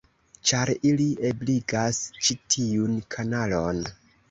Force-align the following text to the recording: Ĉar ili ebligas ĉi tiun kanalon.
Ĉar 0.51 0.71
ili 0.91 1.05
ebligas 1.33 2.01
ĉi 2.23 2.39
tiun 2.57 2.99
kanalon. 3.17 3.87